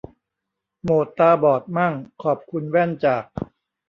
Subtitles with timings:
[0.83, 1.93] โหมดตาบอดมั่ง
[2.23, 3.23] ขอบคุณแว่นจาก